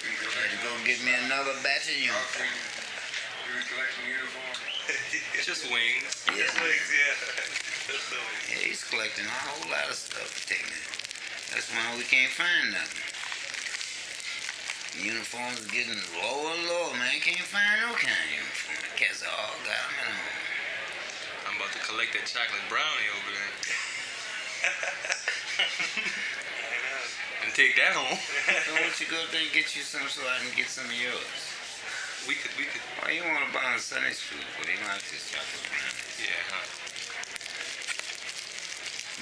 I 0.00 0.40
had 0.40 0.56
to 0.56 0.60
go 0.64 0.72
get 0.88 1.04
me 1.04 1.12
another 1.28 1.52
batch 1.60 1.84
of. 1.92 2.00
You 2.00 2.16
were 2.16 3.60
collecting 3.68 4.08
uniforms? 4.08 4.56
Just 5.44 5.68
wings. 5.68 6.24
Yeah. 6.32 6.48
Just 6.48 6.56
wigs, 6.64 6.88
yeah. 6.88 7.12
The. 7.92 8.00
Yeah, 8.48 8.64
he's 8.64 8.80
collecting 8.88 9.28
a 9.28 9.36
whole 9.44 9.68
lot 9.68 9.84
of 9.92 10.00
stuff 10.00 10.24
to 10.24 10.40
take 10.48 10.64
me. 10.64 10.80
That's 11.52 11.68
why 11.68 11.92
we 12.00 12.08
can't 12.08 12.32
find 12.32 12.72
nothing. 12.72 13.04
Uniforms 14.96 15.60
are 15.60 15.68
getting 15.68 16.00
lower 16.24 16.56
and 16.56 16.64
lower, 16.72 16.96
man. 16.96 17.20
Can't 17.20 17.44
find 17.44 17.84
no 17.84 17.92
kind 18.00 18.16
of 18.16 18.32
uniform. 18.32 18.80
Cats 18.96 19.20
all 19.28 19.60
got 19.68 19.76
them 19.76 20.00
at 20.00 20.08
home. 20.08 20.43
I'm 21.54 21.62
about 21.62 21.70
to 21.70 21.78
collect 21.86 22.10
that 22.18 22.26
chocolate 22.26 22.66
brownie 22.66 23.06
over 23.14 23.30
there 23.30 23.46
and 27.46 27.54
take 27.54 27.78
that 27.78 27.94
home. 27.94 28.18
So 28.18 28.74
why 28.74 28.82
don't 28.82 28.98
you 28.98 29.06
go 29.06 29.22
up 29.22 29.30
there 29.30 29.38
and 29.38 29.54
get 29.54 29.70
you 29.78 29.86
some 29.86 30.02
so 30.10 30.26
I 30.26 30.42
can 30.42 30.50
get 30.58 30.66
some 30.66 30.90
of 30.90 30.98
yours? 30.98 31.30
We 32.26 32.34
could, 32.42 32.50
we 32.58 32.66
could, 32.66 32.82
Why 32.98 33.14
you 33.14 33.22
want 33.22 33.46
to 33.46 33.54
buy 33.54 33.70
a 33.70 33.78
Sunday 33.78 34.18
school? 34.18 34.42
But 34.58 34.66
they 34.66 34.74
like 34.82 34.98
this 35.14 35.30
chocolate 35.30 35.62
brownie. 35.70 36.26
yeah, 36.26 36.42
huh? 36.50 36.66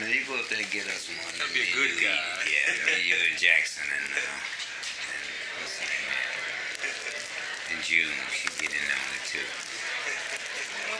Now 0.01 0.09
you 0.09 0.25
go 0.25 0.41
up 0.41 0.49
there 0.49 0.65
and 0.65 0.73
get 0.73 0.89
us 0.89 1.12
one. 1.12 1.37
That'd 1.37 1.53
be 1.53 1.69
a 1.69 1.71
good 1.77 2.01
you 2.01 2.09
guy. 2.09 2.17
Yeah, 2.49 2.97
you 2.97 3.12
and 3.29 3.37
Jackson 3.37 3.85
and, 3.93 4.09
uh, 4.09 4.25
and 4.25 5.21
what's 5.61 5.77
her 5.85 5.89
name? 5.93 6.17
And 7.77 7.85
June, 7.85 8.17
she 8.33 8.49
get 8.57 8.73
in 8.73 8.89
on 8.89 9.09
it 9.21 9.25
too. 9.29 9.45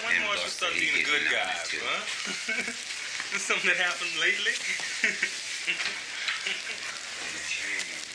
When 0.05 0.17
And 0.17 0.25
more 0.25 0.35
should 0.35 0.51
Buster, 0.51 0.71
start 0.71 0.75
being 0.75 0.95
a 0.99 1.05
good 1.07 1.27
guy, 1.31 1.53
huh? 1.53 2.73
This 3.33 3.49
something 3.49 3.71
that 3.71 3.81
happened 3.81 4.13
lately? 4.21 4.53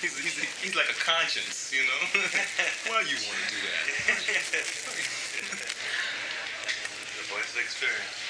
he's, 0.02 0.14
he's, 0.14 0.38
he's 0.62 0.76
like 0.76 0.94
a 0.94 1.00
conscience, 1.02 1.74
you 1.74 1.82
know? 1.90 2.22
Why 2.94 3.02
you 3.02 3.18
want 3.26 3.42
to 3.42 3.50
do 3.50 3.58
that? 3.66 3.82
The 7.18 7.26
voice 7.34 7.50
of 7.50 7.66
experience. 7.66 8.28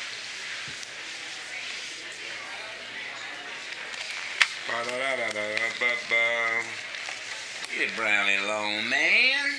Get 7.78 7.96
brownie 7.98 8.38
alone, 8.38 8.90
man. 8.90 9.52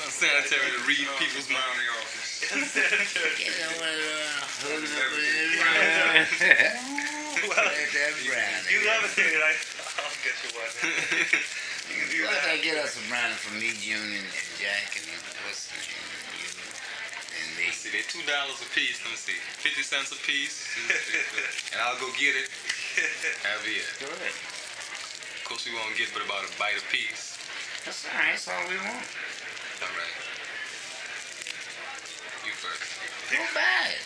It's 0.00 0.16
unsanitary 0.16 0.72
to 0.72 0.80
read 0.88 1.04
people's 1.20 1.44
Around 1.52 1.76
minds. 1.76 2.40
the 2.40 2.56
office. 2.56 3.36
Get 3.36 3.52
over 3.68 3.84
there, 3.84 4.32
hood 4.64 4.80
up 4.80 5.12
that 5.12 5.12
brownie. 5.60 6.24
Let 7.52 7.84
that 7.84 8.12
brownie. 8.24 8.72
You 8.72 8.80
love 8.88 9.04
it, 9.04 9.12
dude. 9.12 9.44
I, 9.44 9.52
I'll 10.00 10.16
get 10.24 10.32
you 10.40 10.56
one. 10.56 10.72
You 11.90 12.00
can 12.00 12.08
do 12.08 12.22
Why 12.22 12.32
don't 12.32 12.54
I 12.54 12.58
get 12.64 12.78
us 12.80 12.96
a 12.96 13.02
brownie 13.12 13.34
for 13.34 13.50
me, 13.60 13.74
June, 13.76 14.14
and, 14.14 14.24
and 14.24 14.48
Jack, 14.56 14.94
and 14.94 15.04
what's 15.44 15.68
the 15.68 15.76
name? 15.84 16.06
You 16.38 16.48
and 16.48 17.50
me. 17.60 17.66
Let's 17.68 17.82
see, 17.84 17.90
they're 17.92 18.06
two 18.08 18.22
dollars 18.24 18.56
a 18.62 18.68
piece. 18.72 19.02
Let 19.04 19.10
me 19.12 19.20
see, 19.20 19.36
fifty 19.60 19.82
cents 19.84 20.14
a 20.14 20.20
piece, 20.24 20.64
and 21.74 21.82
I'll 21.82 21.98
go 22.00 22.08
get 22.16 22.38
it. 22.40 22.48
Have 23.44 23.60
it. 23.68 23.84
Good. 24.00 24.16
Of 24.16 25.44
course, 25.44 25.68
we 25.68 25.74
won't 25.76 25.92
get 25.98 26.08
but 26.16 26.24
about 26.24 26.46
a 26.46 26.50
bite 26.56 26.78
a 26.78 26.84
piece. 26.88 27.36
That's 27.84 28.06
all 28.06 28.16
right. 28.16 28.38
That's 28.38 28.48
all 28.48 28.64
we 28.70 28.78
want. 28.80 29.04
All 29.82 29.88
right. 29.96 30.16
You 32.44 32.52
first. 32.52 32.84
Go 33.32 33.38
buy 33.54 33.88
it. 33.96 34.04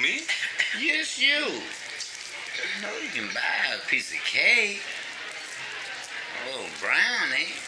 Me? 0.00 0.22
Yes, 0.78 1.18
you. 1.18 1.34
You 1.34 2.78
know 2.78 2.94
you 3.02 3.10
can 3.10 3.26
buy 3.34 3.74
a 3.74 3.82
piece 3.90 4.14
of 4.14 4.22
cake, 4.22 4.78
oh, 6.46 6.46
a 6.46 6.62
little 6.62 6.70
brownie. 6.78 7.50
Eh? 7.50 7.58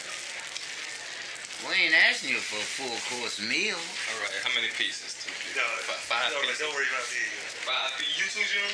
We 1.67 1.83
ain't 1.83 1.95
asking 2.07 2.31
you 2.31 2.39
for 2.39 2.55
a 2.55 2.67
full 2.79 2.95
course 3.11 3.43
meal. 3.43 3.75
All 3.75 4.19
right. 4.23 4.31
How 4.39 4.55
many 4.55 4.71
pieces? 4.79 5.19
Two, 5.19 5.35
three, 5.35 5.51
No, 5.59 5.67
four, 5.83 5.99
five, 6.07 6.31
five 6.31 6.31
don't, 6.31 6.47
pieces. 6.47 6.63
don't 6.63 6.71
worry 6.71 6.87
about 6.95 7.03
me. 7.11 7.27
Five. 7.67 7.91
You 8.07 8.23
too, 8.31 8.47
June? 8.47 8.71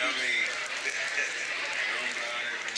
I 0.00 0.08
mean, 0.16 0.48
don't 0.48 2.16
buy 2.24 2.40
it. 2.40 2.72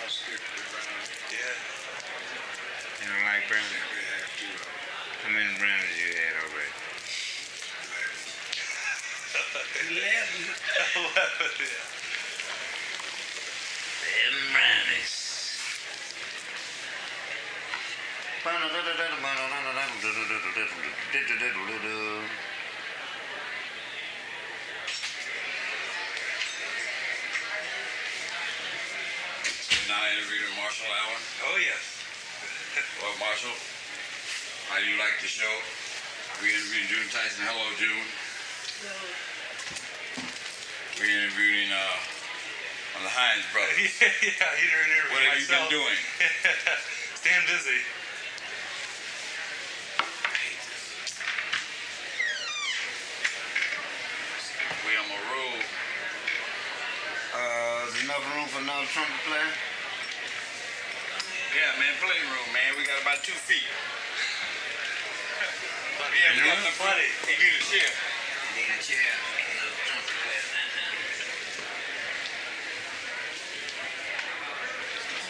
I'll 0.00 0.08
stick 0.08 0.40
to 0.40 0.48
the 0.48 0.64
brown. 0.72 0.96
Yeah. 1.28 1.87
You 3.08 3.14
don't 3.16 3.24
like 3.24 3.48
brownies? 3.48 3.88
We 3.88 4.04
have 4.04 4.28
to. 4.36 4.44
How 5.24 5.32
many 5.32 5.48
brownies 5.56 5.96
you 5.96 6.12
had 6.12 6.44
already? 6.44 6.76
Eleven. 9.88 10.44
yeah. 11.56 11.88
Eleven 14.12 14.44
brownies. 14.52 15.16
Now 29.88 29.96
interviewing 30.12 30.52
Marshall 30.60 30.92
Allen. 30.92 31.24
Oh, 31.48 31.56
yes. 31.56 31.97
Well, 32.98 33.14
Marshall, 33.22 33.54
how 34.66 34.82
do 34.82 34.86
you 34.90 34.98
like 34.98 35.22
the 35.22 35.30
show? 35.30 35.46
We 36.42 36.50
interviewing 36.50 36.90
June 36.90 37.06
Tyson. 37.14 37.46
Hello, 37.46 37.62
June. 37.78 38.02
We 40.98 41.06
interviewing 41.06 41.70
uh, 41.70 42.98
on 42.98 43.06
the 43.06 43.14
Hinds 43.14 43.46
brothers. 43.54 43.78
yeah, 44.02 44.10
yeah, 44.18 44.50
you 44.58 44.66
didn't 44.66 44.90
interview 44.90 45.14
What 45.14 45.22
have 45.30 45.38
you 45.38 45.46
been 45.46 45.70
doing? 45.70 45.98
Staying 47.22 47.46
busy. 47.46 47.78
We 54.82 54.90
on 54.98 55.06
the 55.06 55.22
road. 55.38 55.62
Uh, 57.30 57.94
is 57.94 57.94
enough 58.02 58.26
room 58.34 58.50
for 58.50 58.58
another 58.58 58.90
trumpet 58.90 59.22
player? 59.22 59.77
Yeah, 61.78 61.84
man, 61.86 61.94
playing 62.02 62.26
room, 62.34 62.50
man. 62.50 62.74
We 62.76 62.82
got 62.90 63.00
about 63.02 63.22
two 63.22 63.38
feet. 63.46 63.62
Yeah, 65.98 66.34
we 66.34 66.42
got 66.48 66.58
enough 66.58 66.78
Plenty. 66.78 67.06
He 67.30 67.34
need 67.38 67.54
a 67.54 67.62
chair. 67.62 67.90
Need 68.58 68.70
a 68.74 68.82
chair. 68.82 68.98
Another 68.98 69.78
trumpet 69.86 70.18
player. 70.26 70.42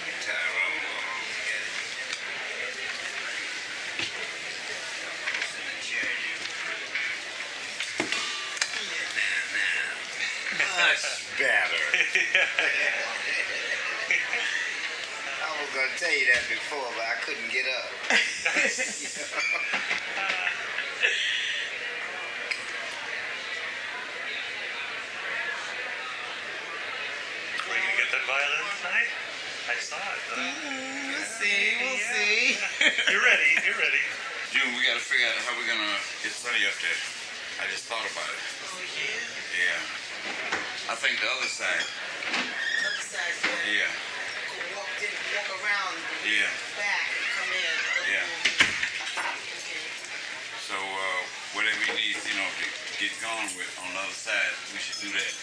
Guitar 0.09 0.45
room. 0.57 0.73
Get 1.45 1.61
it. 1.61 1.73
Sit 5.45 5.61
in 5.61 5.69
the 5.69 5.77
chair, 5.85 6.09
dude. 6.25 6.49
Now, 9.17 9.41
now. 9.53 10.81
Much 10.81 11.05
better. 11.37 11.85
I 15.79 15.81
was 15.81 15.91
gonna 15.95 16.11
tell 16.11 16.19
you 16.19 16.27
that 16.27 16.43
before, 16.51 16.91
but 16.99 17.07
I 17.07 17.15
couldn't 17.23 17.53
get 17.55 17.67
up. 17.71 17.87
Were 27.67 27.75
you 27.77 27.83
gonna 27.83 27.99
get 28.01 28.11
that 28.15 28.25
violin 28.25 28.65
tonight? 28.81 29.11
I 29.69 29.75
saw 29.83 29.99
it. 30.01 30.23
Uh, 30.33 30.39
We'll 30.39 31.29
see, 31.39 31.77
we'll 31.83 31.99
Yeah. 31.99 32.15
see. 32.15 32.59
you're 33.13 33.25
ready. 33.25 33.51
You're 33.67 33.77
ready. 33.79 34.03
June, 34.55 34.71
we 34.79 34.87
gotta 34.87 35.03
figure 35.03 35.27
out 35.29 35.37
how 35.45 35.53
we're 35.59 35.67
gonna 35.69 35.99
get 36.23 36.33
Sonny 36.33 36.65
up 36.65 36.77
there. 36.81 37.01
I 37.61 37.67
just 37.71 37.85
thought 37.91 38.07
about 38.07 38.29
it. 38.31 38.41
Oh, 38.65 38.81
yeah? 38.97 39.75
Yeah. 39.77 40.93
I 40.93 40.95
think 40.97 41.21
the 41.21 41.29
other 41.29 41.51
side. 41.51 41.85
The 41.85 42.87
Other 42.89 43.03
side, 43.03 43.35
so 43.43 43.51
Yeah. 43.69 43.91
go 43.91 44.57
walk, 44.79 44.89
in, 45.03 45.13
walk 45.37 45.48
around 45.63 45.95
Yeah. 46.23 46.51
back 46.79 47.09
and 47.15 47.27
come 47.35 47.51
in. 47.51 47.77
Yeah. 48.07 48.27
So 50.69 50.77
uh, 50.77 51.21
whatever 51.55 51.79
we 51.89 51.97
need, 51.99 52.17
you 52.23 52.37
know, 52.39 52.47
to 52.47 52.67
get 53.01 53.11
going 53.23 53.51
with 53.57 53.71
on 53.83 53.89
the 53.95 54.01
other 54.01 54.15
side, 54.15 54.55
we 54.73 54.79
should 54.79 55.01
do 55.03 55.11
that. 55.17 55.35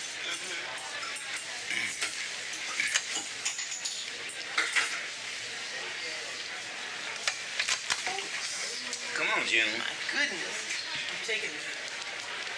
Come 9.15 9.27
on, 9.39 9.47
June. 9.47 9.63
My 9.79 9.87
goodness. 10.11 10.75
I'm 11.07 11.23
taking, 11.25 11.49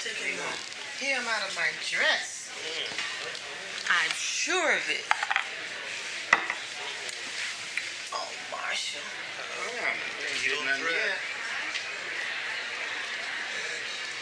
taking 0.02 0.38
the 0.38 1.06
hem 1.06 1.24
out 1.30 1.48
of 1.48 1.56
my 1.56 1.70
dress. 1.86 2.50
I'm 3.90 4.12
sure 4.18 4.74
of 4.74 4.82
it. 4.90 5.06
Oh, 8.12 8.28
Marshall. 8.50 9.06
You 10.44 10.56
Don't 10.56 10.66
done 10.66 10.80
fret. 10.80 10.94
yet? 10.94 11.18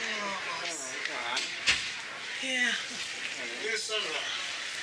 Oh, 0.01 1.37
yeah. 2.43 2.71
Where's 3.63 3.83
Sunrise? 3.83 4.05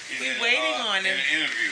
He's 0.08 0.20
We 0.20 0.30
in, 0.30 0.40
waiting 0.42 0.74
uh, 0.80 0.86
on 0.92 0.98
in 0.98 1.04
him. 1.06 1.18
an 1.18 1.24
interview. 1.40 1.70